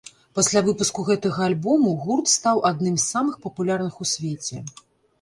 Пасля 0.37 0.63
выпуску 0.69 1.03
гэтага 1.09 1.39
альбому 1.49 1.93
гурт 2.07 2.33
стаў 2.39 2.65
адным 2.73 2.99
з 2.99 3.07
самых 3.13 3.39
папулярных 3.47 3.93
у 4.05 4.13
свеце. 4.17 4.69